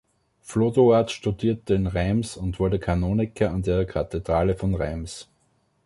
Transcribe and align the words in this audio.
Flodoard 0.41 1.11
studierte 1.11 1.75
in 1.75 1.85
Reims 1.85 2.35
und 2.35 2.59
wurde 2.59 2.79
Kanoniker 2.79 3.51
an 3.51 3.61
der 3.61 3.85
Kathedrale 3.85 4.55
von 4.55 4.73
Reims. 4.73 5.29